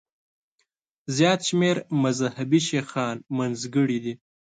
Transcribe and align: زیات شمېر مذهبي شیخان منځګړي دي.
زیات 1.15 1.39
شمېر 1.49 1.77
مذهبي 2.03 2.61
شیخان 2.67 3.15
منځګړي 3.37 3.99
دي. 4.03 4.13